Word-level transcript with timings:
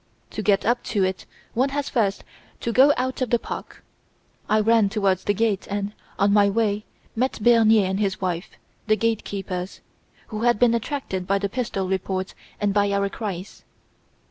To 0.31 0.41
get 0.41 0.65
up 0.65 0.81
to 0.85 1.03
it 1.03 1.27
one 1.53 1.69
has 1.69 1.87
first 1.87 2.23
to 2.61 2.71
go 2.71 2.91
out 2.97 3.21
of 3.21 3.29
the 3.29 3.37
park. 3.37 3.83
I 4.49 4.59
ran 4.59 4.89
towards 4.89 5.23
the 5.25 5.33
gate 5.35 5.67
and, 5.69 5.93
on 6.17 6.33
my 6.33 6.49
way, 6.49 6.85
met 7.15 7.37
Bernier 7.39 7.85
and 7.85 7.99
his 7.99 8.19
wife, 8.19 8.49
the 8.87 8.97
gate 8.97 9.23
keepers, 9.23 9.79
who 10.29 10.41
had 10.41 10.57
been 10.57 10.73
attracted 10.73 11.27
by 11.27 11.37
the 11.37 11.49
pistol 11.49 11.87
reports 11.87 12.33
and 12.59 12.73
by 12.73 12.91
our 12.91 13.09
cries. 13.09 13.63